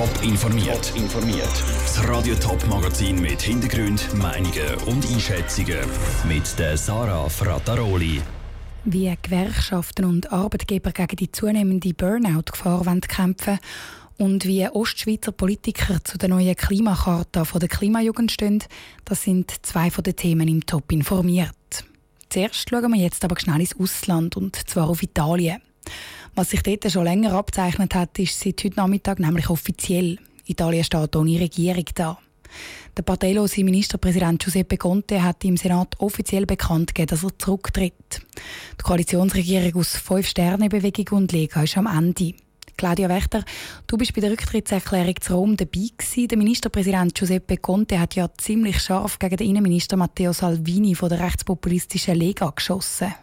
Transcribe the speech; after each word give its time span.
Top 0.00 0.22
informiert. 0.22 0.94
informiert. 0.96 1.62
Das 1.82 2.08
Radio 2.08 2.34
Top 2.36 2.66
Magazin 2.68 3.20
mit 3.20 3.42
Hintergrund, 3.42 4.08
Meinungen 4.14 4.74
und 4.86 5.06
Einschätzungen 5.06 5.76
mit 6.26 6.58
der 6.58 6.78
Sarah 6.78 7.28
Frataroli. 7.28 8.22
Wie 8.84 9.14
Gewerkschaften 9.20 10.06
und 10.06 10.32
Arbeitgeber 10.32 10.92
gegen 10.92 11.16
die 11.16 11.30
zunehmende 11.30 11.92
Burnout-Gefahr 11.92 12.82
kämpfen 13.08 13.58
und 14.16 14.46
wie 14.46 14.66
Ostschweizer 14.66 15.32
Politiker 15.32 16.02
zu 16.02 16.16
der 16.16 16.30
neuen 16.30 16.56
Klimacharta 16.56 17.44
von 17.44 17.60
der 17.60 17.68
Klimajugend 17.68 18.32
stehen, 18.32 18.64
das 19.04 19.24
sind 19.24 19.52
zwei 19.66 19.90
von 19.90 20.02
den 20.02 20.16
Themen 20.16 20.48
im 20.48 20.64
Top 20.64 20.90
informiert. 20.92 21.84
Zuerst 22.30 22.70
schauen 22.70 22.90
wir 22.90 23.02
jetzt 23.02 23.22
aber 23.22 23.38
schnell 23.38 23.60
ins 23.60 23.78
Ausland 23.78 24.34
und 24.38 24.56
zwar 24.66 24.88
auf 24.88 25.02
Italien. 25.02 25.60
Was 26.34 26.50
sich 26.50 26.62
dort 26.62 26.90
schon 26.90 27.04
länger 27.04 27.32
abzeichnet 27.34 27.94
hat, 27.94 28.18
ist 28.18 28.38
seit 28.38 28.62
heute 28.64 28.76
Nachmittag 28.76 29.18
nämlich 29.18 29.50
offiziell. 29.50 30.18
Italien 30.46 30.84
steht 30.84 31.16
ohne 31.16 31.40
Regierung 31.40 31.84
da. 31.94 32.18
Der 32.96 33.02
parteilose 33.02 33.62
Ministerpräsident 33.62 34.42
Giuseppe 34.42 34.76
Conte 34.76 35.22
hat 35.22 35.44
im 35.44 35.56
Senat 35.56 35.98
offiziell 36.00 36.46
bekannt 36.46 36.94
gegeben, 36.94 37.08
dass 37.10 37.22
er 37.22 37.38
zurücktritt. 37.38 38.22
Die 38.78 38.82
Koalitionsregierung 38.82 39.80
aus 39.80 39.96
fünf 39.96 40.26
Sterne 40.26 40.68
Bewegung 40.68 41.18
und 41.18 41.32
Lega 41.32 41.62
ist 41.62 41.78
am 41.78 41.86
Ende. 41.86 42.34
Claudia 42.76 43.08
Wächter, 43.08 43.44
du 43.86 43.98
bist 43.98 44.14
bei 44.14 44.22
der 44.22 44.32
Rücktrittserklärung 44.32 45.14
zu 45.20 45.34
Rom 45.34 45.56
dabei 45.56 45.90
gewesen. 45.96 46.28
Der 46.28 46.38
Ministerpräsident 46.38 47.14
Giuseppe 47.14 47.58
Conte 47.58 48.00
hat 48.00 48.14
ja 48.14 48.28
ziemlich 48.38 48.80
scharf 48.80 49.18
gegen 49.18 49.36
den 49.36 49.50
Innenminister 49.50 49.96
Matteo 49.96 50.32
Salvini 50.32 50.94
von 50.94 51.10
der 51.10 51.20
rechtspopulistischen 51.20 52.14
Lega 52.14 52.50
geschossen. 52.50 53.14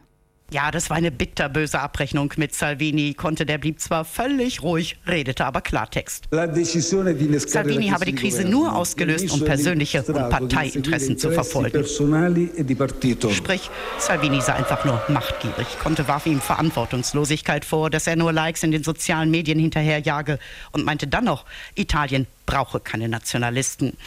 Ja, 0.49 0.71
das 0.71 0.89
war 0.89 0.95
eine 0.95 1.11
bitterböse 1.11 1.77
Abrechnung 1.77 2.33
mit 2.37 2.55
Salvini. 2.55 3.13
Konnte 3.13 3.45
der 3.45 3.57
blieb 3.57 3.81
zwar 3.81 4.05
völlig 4.05 4.63
ruhig, 4.63 4.97
redete 5.05 5.45
aber 5.45 5.59
Klartext. 5.59 6.23
Salvini 6.31 7.89
habe 7.89 8.05
die 8.05 8.15
Krise 8.15 8.45
nur 8.45 8.73
ausgelöst, 8.73 9.29
um 9.31 9.43
persönliche 9.43 10.03
und 10.03 10.29
Parteiinteressen 10.29 11.17
zu 11.17 11.31
verfolgen. 11.31 11.83
E 11.83 13.33
Sprich, 13.33 13.69
Salvini 13.97 14.39
sei 14.39 14.53
einfach 14.53 14.85
nur 14.85 15.03
machtgierig. 15.09 15.67
Konnte 15.79 16.07
warf 16.07 16.25
ihm 16.25 16.39
Verantwortungslosigkeit 16.39 17.65
vor, 17.65 17.89
dass 17.89 18.07
er 18.07 18.15
nur 18.15 18.31
Likes 18.31 18.63
in 18.63 18.71
den 18.71 18.85
sozialen 18.85 19.29
Medien 19.29 19.59
hinterherjage 19.59 20.39
und 20.71 20.85
meinte 20.85 21.07
dann 21.07 21.25
noch, 21.25 21.43
Italien 21.75 22.25
brauche 22.45 22.79
keine 22.79 23.09
Nationalisten. 23.09 23.97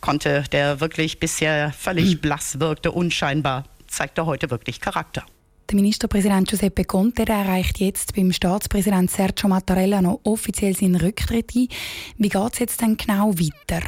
Konnte, 0.00 0.44
der 0.52 0.80
wirklich 0.80 1.18
bisher 1.18 1.72
völlig 1.72 2.20
blass 2.22 2.60
wirkte, 2.60 2.92
unscheinbar, 2.92 3.64
zeigte 3.88 4.26
heute 4.26 4.50
wirklich 4.50 4.80
Charakter. 4.80 5.24
Der 5.70 5.76
Ministerpräsident 5.76 6.48
Giuseppe 6.48 6.84
Conte 6.84 7.26
erreicht 7.28 7.78
jetzt 7.78 8.14
beim 8.14 8.32
Staatspräsident 8.32 9.10
Sergio 9.10 9.50
Mattarella 9.50 10.00
noch 10.00 10.20
offiziell 10.24 10.74
seinen 10.74 10.96
Rücktritt 10.96 11.54
ein. 11.54 11.68
Wie 12.16 12.28
geht 12.30 12.52
es 12.54 12.58
jetzt 12.58 12.80
denn 12.80 12.96
genau 12.96 13.34
weiter? 13.34 13.82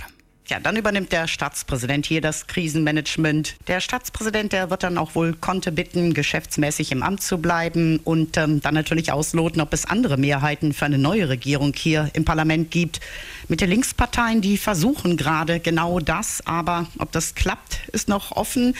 Ja, 0.50 0.58
dann 0.58 0.74
übernimmt 0.74 1.12
der 1.12 1.28
Staatspräsident 1.28 2.06
hier 2.06 2.20
das 2.20 2.48
Krisenmanagement. 2.48 3.54
Der 3.68 3.80
Staatspräsident, 3.80 4.52
der 4.52 4.68
wird 4.68 4.82
dann 4.82 4.98
auch 4.98 5.14
wohl 5.14 5.32
Konte 5.34 5.70
bitten, 5.70 6.12
geschäftsmäßig 6.12 6.90
im 6.90 7.04
Amt 7.04 7.22
zu 7.22 7.38
bleiben 7.38 8.00
und 8.02 8.36
ähm, 8.36 8.60
dann 8.60 8.74
natürlich 8.74 9.12
ausloten, 9.12 9.60
ob 9.60 9.72
es 9.72 9.86
andere 9.86 10.16
Mehrheiten 10.16 10.72
für 10.72 10.86
eine 10.86 10.98
neue 10.98 11.28
Regierung 11.28 11.72
hier 11.76 12.10
im 12.14 12.24
Parlament 12.24 12.72
gibt. 12.72 12.98
Mit 13.46 13.60
den 13.60 13.70
Linksparteien, 13.70 14.40
die 14.40 14.58
versuchen 14.58 15.16
gerade 15.16 15.60
genau 15.60 16.00
das, 16.00 16.44
aber 16.44 16.88
ob 16.98 17.12
das 17.12 17.36
klappt, 17.36 17.88
ist 17.92 18.08
noch 18.08 18.32
offen. 18.32 18.74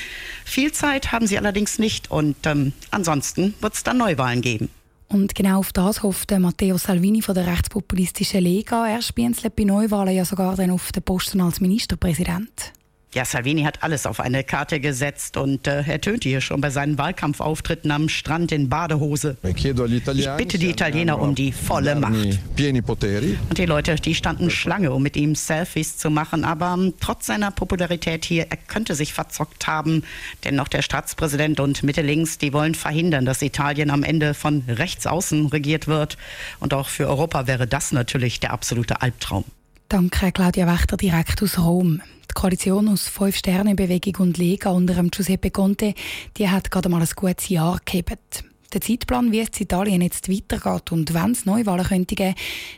Viel 0.45 0.73
Zeit 0.73 1.13
haben 1.13 1.29
sie 1.29 1.39
allerdings 1.39 1.79
nicht 1.79 2.11
und 2.11 2.35
ähm, 2.47 2.73
ansonsten 2.91 3.55
wird 3.61 3.75
es 3.75 3.85
dann 3.85 3.99
Neuwahlen 3.99 4.41
geben. 4.41 4.71
Und 5.13 5.35
genau 5.35 5.59
auf 5.59 5.73
das 5.73 6.05
hofft 6.05 6.31
Matteo 6.39 6.79
Salvini 6.79 7.21
von 7.21 7.35
der 7.35 7.47
rechtspopulistischen 7.47 8.43
Lega. 8.43 8.87
Er 8.87 9.03
spielt 9.03 9.57
bei 9.57 9.65
Neuwahlen 9.65 10.15
ja 10.15 10.25
sogar 10.25 10.55
dann 10.55 10.71
auf 10.71 10.93
den 10.93 11.03
Posten 11.03 11.41
als 11.41 11.61
Ministerpräsident. 11.61 12.73
Ja, 13.13 13.25
Salvini 13.25 13.65
hat 13.65 13.83
alles 13.83 14.07
auf 14.07 14.21
eine 14.21 14.45
Karte 14.45 14.79
gesetzt 14.79 15.37
und 15.37 15.67
äh, 15.67 15.83
er 15.83 16.01
tönte 16.01 16.29
hier 16.29 16.41
schon 16.41 16.61
bei 16.61 16.71
seinen 16.71 16.97
Wahlkampfauftritten 16.97 17.91
am 17.91 18.09
Strand 18.09 18.53
in 18.53 18.69
Badehose. 18.69 19.37
Ich 19.43 20.29
bitte 20.37 20.59
die 20.59 20.71
Italiener 20.71 21.21
um 21.21 21.35
die 21.35 21.51
volle 21.51 21.97
Macht. 21.97 22.15
Und 22.15 23.59
die 23.59 23.67
Leute, 23.67 23.97
die 23.97 24.15
standen 24.15 24.49
Schlange, 24.49 24.93
um 24.93 25.03
mit 25.03 25.17
ihm 25.17 25.35
Selfies 25.35 25.99
zu 25.99 26.09
machen, 26.09 26.45
aber 26.45 26.73
um, 26.75 26.85
ähm, 26.85 26.95
trotz 27.01 27.27
seiner 27.27 27.51
Popularität 27.51 28.25
hier, 28.25 28.47
er 28.49 28.57
könnte 28.57 28.95
sich 28.95 29.13
verzockt 29.13 29.67
haben, 29.67 30.05
denn 30.45 30.55
noch 30.55 30.69
der 30.69 30.83
Staatspräsident 30.83 31.59
und 31.59 31.83
Mitte 31.83 32.03
links, 32.03 32.39
die 32.39 32.53
wollen 32.53 32.77
verhindern, 32.77 33.25
dass 33.25 33.43
Italien 33.43 33.91
am 33.91 34.05
Ende 34.05 34.35
von 34.35 34.63
rechts 34.69 35.09
außen 35.09 35.47
regiert 35.47 35.89
wird. 35.89 36.17
Und 36.61 36.75
auch 36.75 36.89
für 36.89 37.09
Europa 37.09 37.49
wäre 37.49 37.67
das 37.67 37.91
natürlich 37.91 38.39
der 38.39 38.53
absolute 38.53 39.03
Albtraum. 39.03 39.45
Danke, 39.89 40.31
Claudia 40.31 40.69
Wächter, 40.69 40.97
direkt 40.97 41.43
aus 41.43 41.59
Rom. 41.59 42.01
Die 42.31 42.35
Koalition 42.35 42.89
aus 42.89 43.09
Fünf 43.09 43.35
Sterne 43.35 43.75
Bewegung 43.75 44.29
und 44.29 44.39
Lega 44.39 44.71
unter 44.71 44.95
dem 44.95 45.11
Giuseppe 45.11 45.51
Conte, 45.51 45.95
die 46.37 46.49
hat 46.49 46.71
gerade 46.71 46.89
mal 46.89 47.03
ein 47.03 47.09
gutes 47.17 47.49
Jahr 47.49 47.81
gehabt. 47.85 48.45
Der 48.73 48.81
Zeitplan, 48.81 49.33
wie 49.33 49.41
es 49.41 49.49
in 49.59 49.65
Italien 49.65 50.01
jetzt 50.01 50.31
weitergeht 50.31 50.93
und 50.93 51.13
wann 51.13 51.33
es 51.33 51.45
Neuwahlen 51.45 51.85
könnte 51.85 52.15
geben, 52.15 52.37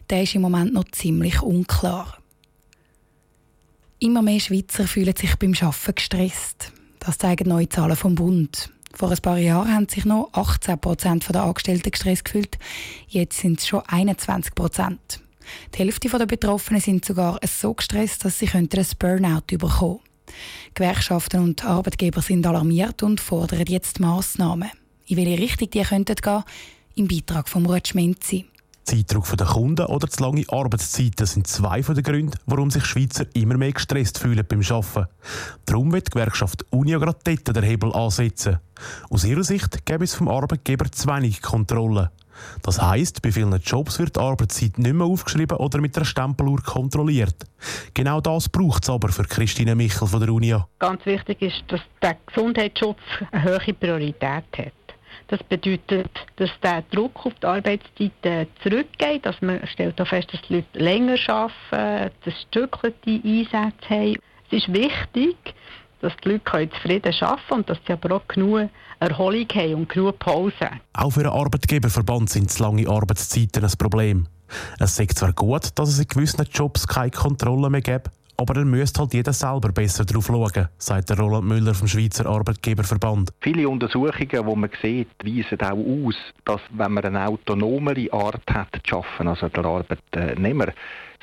der 0.08 0.22
ist 0.22 0.34
im 0.34 0.40
Moment 0.40 0.72
noch 0.72 0.86
ziemlich 0.92 1.42
unklar. 1.42 2.16
Immer 3.98 4.22
mehr 4.22 4.40
Schweizer 4.40 4.86
fühlen 4.86 5.14
sich 5.14 5.36
beim 5.36 5.52
Arbeiten 5.60 5.96
gestresst. 5.96 6.72
Das 6.98 7.18
zeigen 7.18 7.50
neue 7.50 7.68
Zahlen 7.68 7.96
vom 7.96 8.14
Bund. 8.14 8.70
Vor 8.94 9.10
ein 9.10 9.18
paar 9.18 9.36
Jahren 9.36 9.74
haben 9.74 9.88
sich 9.88 10.06
noch 10.06 10.30
18 10.32 10.78
Prozent 10.78 11.28
der 11.28 11.42
Angestellten 11.42 11.90
gestresst 11.90 12.24
gefühlt. 12.24 12.58
Jetzt 13.06 13.38
sind 13.38 13.60
es 13.60 13.66
schon 13.66 13.82
21 13.86 14.54
Prozent. 14.54 15.21
Die 15.74 15.78
Hälfte 15.78 16.08
der 16.08 16.26
Betroffenen 16.26 16.80
sind 16.80 17.04
sogar 17.04 17.38
so 17.46 17.74
gestresst, 17.74 18.24
dass 18.24 18.38
sie 18.38 18.48
ein 18.52 18.68
Burnout 18.98 19.46
bekommen 19.46 20.00
Gewerkschaften 20.74 21.42
und 21.42 21.64
Arbeitgeber 21.64 22.22
sind 22.22 22.46
alarmiert 22.46 23.02
und 23.02 23.20
fordern 23.20 23.64
jetzt 23.66 24.00
Massnahmen. 24.00 24.70
In 25.06 25.16
welche 25.16 25.42
Richtung 25.42 25.70
die 25.70 25.82
könnten 25.82 26.16
gehen, 26.16 26.44
im 26.94 27.08
Beitrag 27.08 27.48
von 27.48 27.66
Ruth 27.66 27.88
Schmenzi. 27.88 28.46
Zeitdruck 28.84 29.36
der 29.36 29.46
Kunden 29.46 29.86
oder 29.86 30.08
zu 30.08 30.22
lange 30.22 30.44
Arbeitszeiten 30.48 31.26
sind 31.26 31.46
zwei 31.46 31.82
von 31.82 31.94
den 31.94 32.02
Gründen, 32.02 32.38
warum 32.46 32.70
sich 32.70 32.84
Schweizer 32.84 33.26
immer 33.32 33.56
mehr 33.56 33.72
gestresst 33.72 34.18
fühlen 34.18 34.44
beim 34.46 34.60
Arbeiten. 34.60 35.06
Darum 35.66 35.92
wird 35.92 36.08
die 36.08 36.10
Gewerkschaft 36.10 36.66
Uni 36.70 36.90
gerade 36.90 37.18
dort 37.22 37.56
den 37.56 37.62
Hebel 37.62 37.92
ansetzen. 37.92 38.58
Aus 39.08 39.24
ihrer 39.24 39.44
Sicht 39.44 39.86
gäbe 39.86 40.04
es 40.04 40.14
vom 40.14 40.28
Arbeitgeber 40.28 40.90
zu 40.90 41.06
wenig 41.08 41.42
Kontrolle. 41.42 42.10
Das 42.62 42.80
heisst, 42.80 43.22
bei 43.22 43.32
vielen 43.32 43.54
Jobs 43.60 43.98
wird 43.98 44.16
die 44.16 44.20
Arbeitszeit 44.20 44.78
nicht 44.78 44.94
mehr 44.94 45.06
aufgeschrieben 45.06 45.56
oder 45.58 45.80
mit 45.80 45.96
einer 45.96 46.04
Stempeluhr 46.04 46.62
kontrolliert. 46.62 47.34
Genau 47.94 48.20
das 48.20 48.48
braucht 48.48 48.84
es 48.84 48.90
aber 48.90 49.08
für 49.08 49.24
Christine 49.24 49.74
Michel 49.74 50.08
von 50.08 50.20
der 50.20 50.32
Unia. 50.32 50.66
Ganz 50.78 51.04
wichtig 51.06 51.42
ist, 51.42 51.64
dass 51.68 51.80
der 52.00 52.16
Gesundheitsschutz 52.26 52.98
eine 53.30 53.44
hohe 53.44 53.74
Priorität 53.74 54.44
hat. 54.56 54.72
Das 55.28 55.42
bedeutet, 55.44 56.10
dass 56.36 56.50
der 56.62 56.82
Druck 56.90 57.24
auf 57.24 57.32
die 57.42 57.46
Arbeitszeit 57.46 58.48
zurückgeht, 58.62 59.24
dass 59.24 59.40
man 59.40 59.66
stellt 59.66 60.00
auch 60.00 60.06
fest, 60.06 60.28
dass 60.32 60.42
die 60.42 60.56
Leute 60.56 60.78
länger 60.78 61.16
arbeiten, 61.28 62.14
dass 62.24 62.34
Stückchen 62.48 62.92
Einsätze 63.06 63.88
haben. 63.88 64.16
Es 64.50 64.58
ist 64.58 64.72
wichtig, 64.72 65.36
dass 66.02 66.12
die 66.22 66.30
Leute 66.30 66.70
zufrieden 66.70 67.14
arbeiten 67.20 67.42
können 67.48 67.60
und 67.60 67.70
dass 67.70 67.78
sie 67.86 67.92
aber 67.92 68.16
auch 68.16 68.28
genug 68.28 68.68
Erholung 69.00 69.46
haben 69.54 69.74
und 69.74 69.88
genug 69.88 70.18
Pause. 70.18 70.70
Auch 70.92 71.10
für 71.10 71.20
einen 71.20 71.30
Arbeitgeberverband 71.30 72.28
sind 72.28 72.50
zu 72.50 72.62
lange 72.62 72.88
Arbeitszeiten 72.88 73.64
ein 73.64 73.72
Problem. 73.78 74.26
Es 74.78 74.96
sagt 74.96 75.18
zwar 75.18 75.32
gut, 75.32 75.70
dass 75.76 75.88
es 75.88 75.98
in 75.98 76.08
gewissen 76.08 76.44
Jobs 76.52 76.86
keine 76.86 77.10
Kontrolle 77.10 77.70
mehr 77.70 77.80
gibt, 77.80 78.10
aber 78.36 78.54
dann 78.54 78.68
müsste 78.70 79.00
halt 79.00 79.14
jeder 79.14 79.32
selber 79.32 79.70
besser 79.72 80.04
darauf 80.04 80.26
schauen, 80.26 80.68
sagt 80.78 81.10
der 81.10 81.18
Roland 81.18 81.46
Müller 81.46 81.74
vom 81.74 81.86
Schweizer 81.86 82.26
Arbeitgeberverband. 82.26 83.30
Viele 83.40 83.68
Untersuchungen, 83.68 84.28
die 84.28 84.56
man 84.56 84.70
sieht, 84.80 85.08
weisen 85.22 85.60
auch 85.60 86.06
aus, 86.06 86.16
dass 86.44 86.60
wenn 86.70 86.92
man 86.92 87.04
eine 87.04 87.28
autonomere 87.28 88.12
Art 88.12 88.42
hat 88.50 88.68
zu 88.84 88.96
arbeiten, 88.96 89.28
also 89.28 89.48
der 89.48 89.64
Arbeitnehmer 89.64 90.72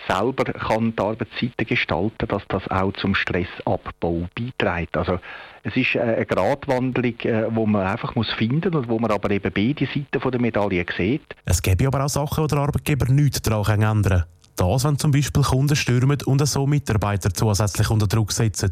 selber 0.07 0.45
kann 0.45 0.95
die 0.95 1.01
Arbeitszeiten 1.01 1.65
gestalten, 1.67 2.27
dass 2.27 2.43
das 2.47 2.67
auch 2.69 2.93
zum 2.93 3.15
Stressabbau 3.15 4.27
beiträgt. 4.35 4.97
Also 4.97 5.19
es 5.63 5.75
ist 5.75 5.95
eine 5.97 6.25
Gratwanderung, 6.25 7.19
äh, 7.21 7.53
wo 7.53 7.65
man 7.65 7.85
einfach 7.85 8.15
muss 8.15 8.31
finden 8.33 8.75
und 8.75 8.87
wo 8.87 8.99
man 8.99 9.11
aber 9.11 9.31
eben 9.31 9.51
beide 9.53 9.85
Seiten 9.85 10.31
der 10.31 10.41
Medaille 10.41 10.85
sieht. 10.95 11.35
Es 11.45 11.61
gibt 11.61 11.85
aber 11.85 12.05
auch 12.05 12.09
Sachen, 12.09 12.47
die 12.47 12.55
der 12.55 12.63
Arbeitgeber 12.63 13.11
nichts 13.11 13.41
daran 13.41 13.81
ändern 13.81 14.19
kann. 14.19 14.23
Das, 14.55 14.83
wenn 14.83 14.99
zum 14.99 15.11
Beispiel 15.11 15.41
Kunden 15.41 15.75
stürmen 15.75 16.17
und 16.25 16.45
so 16.45 16.67
Mitarbeiter 16.67 17.33
zusätzlich 17.33 17.89
unter 17.89 18.07
Druck 18.07 18.33
setzen. 18.33 18.71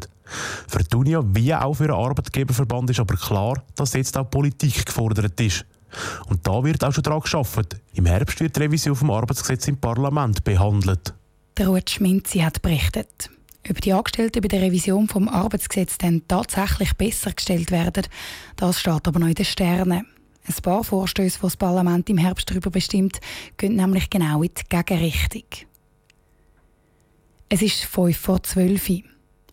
Für 0.66 0.84
die 0.84 0.94
Unia 0.94 1.22
wie 1.24 1.54
auch 1.54 1.74
für 1.74 1.86
den 1.86 1.96
Arbeitgeberverband 1.96 2.90
ist 2.90 3.00
aber 3.00 3.16
klar, 3.16 3.62
dass 3.74 3.94
jetzt 3.94 4.18
auch 4.18 4.28
Politik 4.28 4.84
gefordert 4.84 5.40
ist. 5.40 5.64
Und 6.28 6.46
da 6.46 6.62
wird 6.64 6.84
auch 6.84 6.92
schon 6.92 7.02
daran 7.02 7.20
geschafft. 7.20 7.76
Im 7.94 8.06
Herbst 8.06 8.40
wird 8.40 8.56
die 8.56 8.60
Revision 8.60 8.96
vom 8.96 9.10
Arbeitsgesetz 9.10 9.68
im 9.68 9.76
Parlament 9.76 10.44
behandelt. 10.44 11.14
Der 11.56 11.68
Ruth 11.68 11.90
Schminzi 11.90 12.40
hat 12.40 12.62
berichtet. 12.62 13.30
Ob 13.68 13.80
die 13.80 13.92
Angestellten 13.92 14.40
bei 14.40 14.48
der 14.48 14.62
Revision 14.62 15.08
vom 15.08 15.28
Arbeitsgesetz 15.28 15.98
dann 15.98 16.22
tatsächlich 16.28 16.94
besser 16.94 17.32
gestellt 17.32 17.70
werden, 17.70 18.06
das 18.56 18.80
steht 18.80 19.06
aber 19.06 19.18
noch 19.18 19.26
in 19.26 19.34
den 19.34 19.44
Sternen. 19.44 20.06
Ein 20.46 20.62
paar 20.62 20.82
Vorstöße, 20.82 21.38
die 21.38 21.42
das 21.42 21.56
Parlament 21.56 22.08
im 22.08 22.16
Herbst 22.16 22.50
darüber 22.50 22.70
bestimmt, 22.70 23.20
gehen 23.58 23.76
nämlich 23.76 24.08
genau 24.08 24.42
in 24.42 24.50
die 24.56 24.62
Gegenrichtung. 24.68 25.44
Es 27.50 27.60
ist 27.60 27.84
5 27.84 28.16
vor 28.16 28.42
12 28.42 28.90
Uhr. 28.90 29.02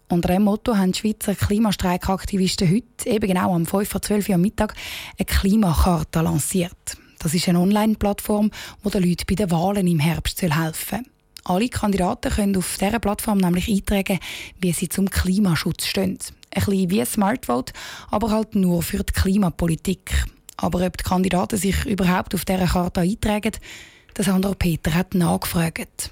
Unter 0.08 0.28
diesem 0.30 0.44
Motto 0.44 0.78
haben 0.78 0.92
die 0.92 1.00
Schweizer 1.00 1.34
Klimastreikaktivisten 1.34 2.70
heute, 2.70 3.10
eben 3.10 3.28
genau 3.28 3.56
am 3.56 3.66
5 3.66 3.90
vor 3.90 4.02
12 4.02 4.30
Uhr 4.30 4.36
am 4.36 4.42
Mittag, 4.42 4.76
eine 5.18 5.26
Klimakarte 5.26 6.22
lanciert. 6.22 6.98
Das 7.20 7.34
ist 7.34 7.50
eine 7.50 7.60
Online-Plattform, 7.60 8.52
die 8.84 8.90
den 8.92 9.04
Leuten 9.04 9.26
bei 9.28 9.36
den 9.36 9.50
Wahlen 9.50 9.88
im 9.88 10.00
Herbst 10.00 10.42
helfen 10.42 11.04
soll. 11.04 11.12
Alle 11.48 11.70
Kandidaten 11.70 12.32
können 12.32 12.58
auf 12.58 12.78
dieser 12.80 13.00
Plattform 13.00 13.40
nämlich 13.40 13.68
eintragen, 13.68 14.20
wie 14.60 14.74
sie 14.74 14.90
zum 14.90 15.10
Klimaschutz 15.10 15.86
stehen. 15.86 16.20
Ein 16.52 16.66
bisschen 16.66 16.90
wie 16.92 17.06
Smartvote, 17.06 17.74
aber 18.10 18.32
halt 18.32 18.56
nur 18.56 18.84
für 18.84 19.04
die 19.04 19.14
Klimapolitik. 19.14 20.26
Aber 20.58 20.86
ob 20.86 20.98
die 20.98 21.04
Kandidaten 21.04 21.58
sich 21.58 21.86
überhaupt 21.86 22.34
auf 22.34 22.46
dieser 22.46 22.68
Karte 22.68 23.02
eintragen, 23.02 23.52
das 24.14 24.28
Sandro 24.28 24.54
Peter 24.54 24.94
hat 24.94 25.14
nachgefragt. 25.14 26.12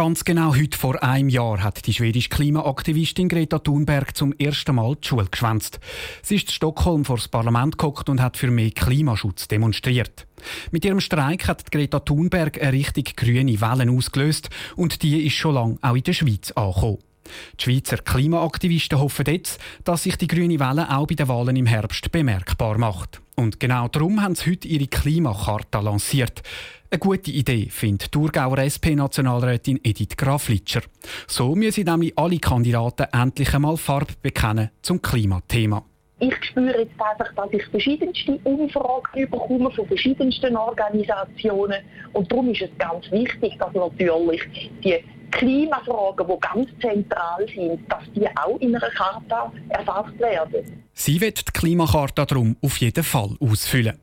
Ganz 0.00 0.24
genau 0.24 0.54
heute 0.56 0.78
vor 0.78 1.02
einem 1.02 1.28
Jahr 1.28 1.62
hat 1.62 1.86
die 1.86 1.92
schwedische 1.92 2.30
Klimaaktivistin 2.30 3.28
Greta 3.28 3.58
Thunberg 3.58 4.16
zum 4.16 4.32
ersten 4.32 4.76
Mal 4.76 4.96
die 4.96 5.06
Schule 5.06 5.26
geschwänzt. 5.30 5.78
Sie 6.22 6.36
ist 6.36 6.48
in 6.48 6.54
Stockholm 6.54 7.04
vor 7.04 7.16
das 7.16 7.28
Parlament 7.28 7.76
gekommen 7.76 8.08
und 8.08 8.22
hat 8.22 8.38
für 8.38 8.50
mehr 8.50 8.70
Klimaschutz 8.70 9.46
demonstriert. 9.46 10.26
Mit 10.70 10.86
ihrem 10.86 11.00
Streik 11.00 11.46
hat 11.46 11.70
Greta 11.70 12.00
Thunberg 12.00 12.62
eine 12.62 12.72
richtig 12.72 13.14
grüne 13.14 13.60
Welle 13.60 13.92
ausgelöst 13.92 14.48
und 14.74 15.02
die 15.02 15.26
ist 15.26 15.34
schon 15.34 15.54
lange 15.54 15.78
auch 15.82 15.94
in 15.94 16.02
der 16.02 16.14
Schweiz 16.14 16.50
angekommen. 16.52 17.09
Die 17.58 17.64
Schweizer 17.64 17.98
Klimaaktivisten 17.98 18.98
hoffen 18.98 19.26
jetzt, 19.26 19.60
dass 19.84 20.04
sich 20.04 20.16
die 20.16 20.26
grüne 20.26 20.60
Welle 20.60 20.88
auch 20.90 21.06
bei 21.06 21.14
den 21.14 21.28
Wahlen 21.28 21.56
im 21.56 21.66
Herbst 21.66 22.10
bemerkbar 22.12 22.78
macht. 22.78 23.20
Und 23.36 23.58
genau 23.58 23.88
darum 23.88 24.22
haben 24.22 24.34
sie 24.34 24.50
heute 24.50 24.68
ihre 24.68 24.86
Klimakarte 24.86 25.78
lanciert. 25.78 26.42
Eine 26.90 26.98
gute 26.98 27.30
Idee, 27.30 27.68
findet 27.70 28.10
Thurgauer 28.10 28.58
SP-Nationalrätin 28.58 29.78
Edith 29.84 30.16
Graflitscher. 30.16 30.82
So 31.28 31.54
müssen 31.54 31.84
nämlich 31.84 32.18
alle 32.18 32.38
Kandidaten 32.38 33.06
endlich 33.12 33.54
einmal 33.54 33.76
Farbe 33.76 34.12
bekennen 34.20 34.70
zum 34.82 35.00
Klimathema. 35.00 35.84
Ich 36.18 36.34
spüre 36.44 36.80
jetzt 36.80 37.00
einfach, 37.00 37.32
dass 37.34 37.52
ich 37.52 37.64
verschiedenste 37.66 38.38
Umfragen 38.44 39.30
bekomme 39.30 39.70
von 39.70 39.86
verschiedensten 39.86 40.54
Organisationen. 40.54 41.78
Und 42.12 42.30
darum 42.30 42.50
ist 42.50 42.60
es 42.60 42.70
ganz 42.76 43.10
wichtig, 43.10 43.56
dass 43.58 43.72
natürlich 43.72 44.42
die 44.84 44.98
Klimafragen, 45.30 46.26
die 46.26 46.40
ganz 46.40 46.68
zentral 46.80 47.46
sind, 47.54 47.80
dass 47.90 48.04
die 48.14 48.26
auch 48.36 48.58
in 48.60 48.74
einer 48.74 48.90
Charta 48.90 49.52
erfasst 49.68 50.18
werden. 50.18 50.84
Sie 50.92 51.20
wird 51.20 51.48
die 51.48 51.52
Klimakarte 51.52 52.26
darum 52.26 52.56
auf 52.62 52.76
jeden 52.78 53.04
Fall 53.04 53.36
ausfüllen. 53.40 53.98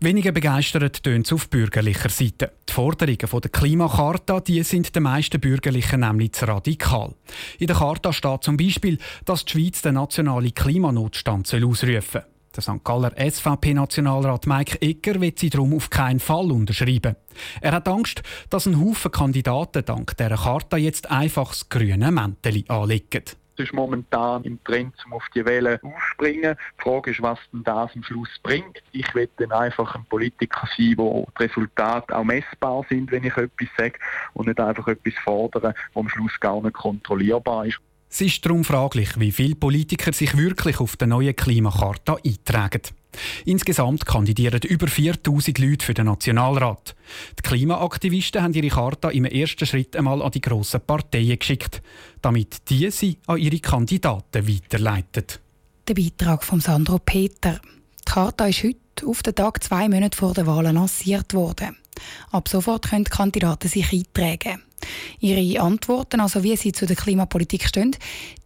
Weniger 0.00 0.32
begeistert 0.32 1.02
tönt 1.02 1.26
es 1.26 1.32
auf 1.32 1.48
bürgerlicher 1.48 2.10
Seite. 2.10 2.52
Die 2.68 2.72
Forderungen 2.72 3.18
der 3.18 3.50
Klimacharta 3.50 4.40
die 4.40 4.62
sind 4.62 4.94
den 4.94 5.04
meisten 5.04 5.40
Bürgerlichen 5.40 6.00
nämlich 6.00 6.32
zu 6.32 6.46
radikal. 6.46 7.14
In 7.58 7.66
der 7.66 7.76
Charta 7.76 8.12
steht 8.12 8.44
zum 8.44 8.56
Beispiel, 8.56 8.98
dass 9.24 9.44
die 9.44 9.52
Schweiz 9.52 9.82
den 9.82 9.94
nationalen 9.94 10.54
Klimanotstand 10.54 11.46
ausrufen 11.52 12.00
soll. 12.00 12.24
Der 12.54 12.62
St. 12.62 12.84
Galler 12.84 13.12
SVP-Nationalrat 13.16 14.46
Mike 14.46 14.80
Egger 14.80 15.20
wird 15.20 15.40
sie 15.40 15.50
darum 15.50 15.74
auf 15.74 15.90
keinen 15.90 16.20
Fall 16.20 16.52
unterschreiben. 16.52 17.16
Er 17.60 17.72
hat 17.72 17.88
Angst, 17.88 18.22
dass 18.48 18.66
ein 18.66 18.80
Haufen 18.80 19.10
Kandidaten 19.10 19.84
dank 19.84 20.16
dieser 20.16 20.36
Charta 20.36 20.76
jetzt 20.76 21.10
einfach 21.10 21.48
das 21.48 21.68
grüne 21.68 22.12
Mäntel 22.12 22.64
anlegen. 22.68 23.24
Es 23.56 23.66
ist 23.66 23.72
momentan 23.72 24.44
im 24.44 24.62
Trend, 24.62 24.94
um 25.06 25.14
auf 25.14 25.26
die 25.34 25.44
Welle 25.44 25.80
aufspringen. 25.82 26.56
Die 26.78 26.82
Frage 26.82 27.10
ist, 27.10 27.22
was 27.22 27.38
denn 27.52 27.64
das 27.64 27.90
am 27.94 28.02
Schluss 28.04 28.30
bringt. 28.42 28.82
Ich 28.92 29.12
will 29.14 29.28
dann 29.36 29.52
einfach 29.52 29.94
ein 29.96 30.04
Politiker 30.04 30.68
sein, 30.76 30.94
wo 30.96 31.26
die 31.38 31.44
Resultate 31.44 32.16
auch 32.16 32.24
messbar 32.24 32.84
sind, 32.88 33.10
wenn 33.10 33.24
ich 33.24 33.36
etwas 33.36 33.68
sage, 33.76 33.98
und 34.34 34.46
nicht 34.46 34.60
einfach 34.60 34.86
etwas 34.88 35.14
fordern, 35.22 35.74
was 35.92 36.00
am 36.00 36.08
Schluss 36.08 36.38
gar 36.40 36.60
nicht 36.62 36.74
kontrollierbar 36.74 37.66
ist. 37.66 37.80
Es 38.14 38.20
ist 38.20 38.46
darum 38.46 38.62
fraglich, 38.62 39.18
wie 39.18 39.32
viele 39.32 39.56
Politiker 39.56 40.12
sich 40.12 40.36
wirklich 40.36 40.78
auf 40.78 40.96
der 40.96 41.08
neuen 41.08 41.34
Klimakarte 41.34 42.16
eintragen. 42.24 42.82
Insgesamt 43.44 44.06
kandidieren 44.06 44.60
über 44.62 44.86
4000 44.86 45.58
Leute 45.58 45.84
für 45.84 45.94
den 45.94 46.06
Nationalrat. 46.06 46.94
Die 47.36 47.42
Klimaaktivisten 47.42 48.40
haben 48.40 48.54
ihre 48.54 48.68
Charta 48.68 49.10
im 49.10 49.24
ersten 49.24 49.66
Schritt 49.66 49.96
einmal 49.96 50.22
an 50.22 50.30
die 50.30 50.40
grossen 50.40 50.80
Parteien 50.86 51.40
geschickt, 51.40 51.82
damit 52.22 52.70
diese 52.70 52.92
sie 52.92 53.18
an 53.26 53.38
ihre 53.38 53.58
Kandidaten 53.58 54.46
weiterleiten. 54.48 55.24
Der 55.88 55.94
Beitrag 55.94 56.44
von 56.44 56.60
Sandro 56.60 57.00
Peter. 57.00 57.60
Die 57.98 58.12
Charta 58.12 58.46
ist 58.46 58.62
heute 58.62 59.08
auf 59.08 59.24
den 59.24 59.34
Tag 59.34 59.60
zwei 59.64 59.88
Monate 59.88 60.16
vor 60.16 60.34
der 60.34 60.46
Wahl 60.46 60.72
lanciert 60.72 61.34
worden. 61.34 61.76
Ab 62.30 62.46
sofort 62.48 62.90
können 62.90 63.06
die 63.06 63.10
Kandidaten 63.10 63.66
sich 63.66 63.92
eintragen. 63.92 64.62
Ihre 65.20 65.60
Antworten, 65.60 66.20
also 66.20 66.42
wie 66.42 66.56
sie 66.56 66.72
zu 66.72 66.86
der 66.86 66.96
Klimapolitik 66.96 67.64
stehen, 67.68 67.96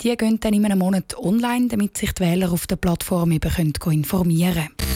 die 0.01 0.17
gehen 0.17 0.41
dann 0.41 0.55
in 0.55 0.65
einem 0.65 0.79
Monat 0.79 1.17
online, 1.19 1.69
damit 1.69 1.97
sich 1.97 2.13
die 2.13 2.23
Wähler 2.23 2.53
auf 2.53 2.67
der 2.67 2.77
Plattform 2.77 3.33
eben 3.33 3.51
können 3.51 3.75
informieren 3.91 4.55
können. 4.55 4.89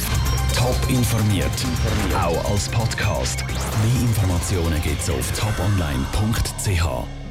Top 0.56 0.76
informiert, 0.88 1.50
auch 2.14 2.50
als 2.50 2.68
Podcast. 2.68 3.44
Mehr 3.46 4.02
Informationen 4.02 4.80
gibt 4.82 5.02
es 5.02 5.10
auf 5.10 5.32
toponline.ch. 5.32 7.21